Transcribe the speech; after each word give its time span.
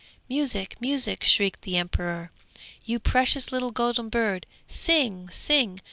'Music, 0.27 0.81
music!' 0.81 1.23
shrieked 1.23 1.61
the 1.61 1.77
emperor. 1.77 2.31
'You 2.83 2.97
precious 2.99 3.51
little 3.51 3.69
golden 3.69 4.09
bird, 4.09 4.47
sing, 4.67 5.29
sing! 5.29 5.79